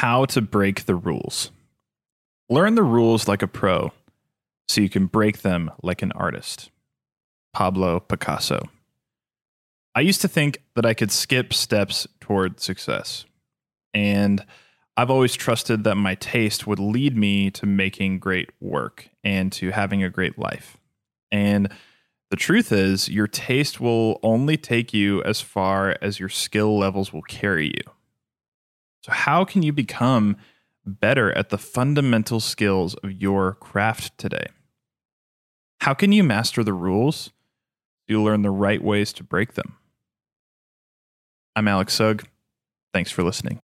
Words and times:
How 0.00 0.24
to 0.24 0.40
break 0.40 0.86
the 0.86 0.94
rules. 0.94 1.50
Learn 2.48 2.74
the 2.74 2.82
rules 2.82 3.28
like 3.28 3.42
a 3.42 3.46
pro 3.46 3.92
so 4.66 4.80
you 4.80 4.88
can 4.88 5.04
break 5.04 5.42
them 5.42 5.70
like 5.82 6.00
an 6.00 6.10
artist. 6.12 6.70
Pablo 7.52 8.00
Picasso. 8.00 8.70
I 9.94 10.00
used 10.00 10.22
to 10.22 10.28
think 10.28 10.62
that 10.74 10.86
I 10.86 10.94
could 10.94 11.12
skip 11.12 11.52
steps 11.52 12.08
toward 12.18 12.60
success. 12.60 13.26
And 13.92 14.42
I've 14.96 15.10
always 15.10 15.34
trusted 15.34 15.84
that 15.84 15.96
my 15.96 16.14
taste 16.14 16.66
would 16.66 16.78
lead 16.78 17.14
me 17.14 17.50
to 17.50 17.66
making 17.66 18.20
great 18.20 18.48
work 18.58 19.10
and 19.22 19.52
to 19.52 19.70
having 19.70 20.02
a 20.02 20.08
great 20.08 20.38
life. 20.38 20.78
And 21.30 21.70
the 22.30 22.38
truth 22.38 22.72
is, 22.72 23.10
your 23.10 23.26
taste 23.26 23.82
will 23.82 24.18
only 24.22 24.56
take 24.56 24.94
you 24.94 25.22
as 25.24 25.42
far 25.42 25.98
as 26.00 26.18
your 26.18 26.30
skill 26.30 26.78
levels 26.78 27.12
will 27.12 27.20
carry 27.20 27.66
you. 27.66 27.92
How 29.10 29.44
can 29.44 29.62
you 29.62 29.72
become 29.72 30.36
better 30.86 31.36
at 31.36 31.50
the 31.50 31.58
fundamental 31.58 32.40
skills 32.40 32.94
of 32.94 33.12
your 33.12 33.54
craft 33.54 34.16
today? 34.18 34.46
How 35.80 35.94
can 35.94 36.12
you 36.12 36.22
master 36.22 36.62
the 36.62 36.72
rules? 36.72 37.30
You 38.06 38.22
learn 38.22 38.42
the 38.42 38.50
right 38.50 38.82
ways 38.82 39.12
to 39.14 39.24
break 39.24 39.54
them. 39.54 39.76
I'm 41.54 41.68
Alex 41.68 41.94
Sugg. 41.94 42.26
Thanks 42.92 43.10
for 43.10 43.22
listening. 43.22 43.60